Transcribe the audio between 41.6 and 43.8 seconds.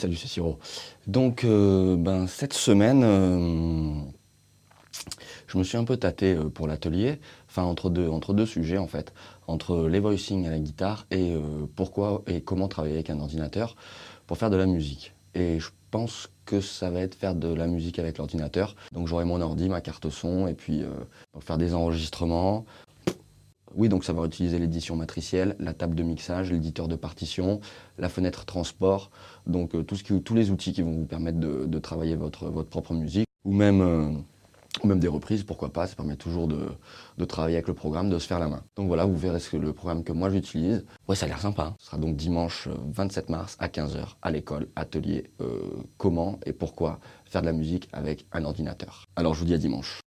Hein. Ce sera donc dimanche 27 euh, mars à